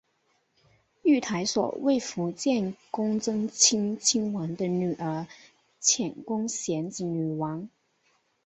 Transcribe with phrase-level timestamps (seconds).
[1.03, 5.27] 御台所为伏见宫贞清亲王的女儿
[5.79, 7.69] 浅宫显子女王。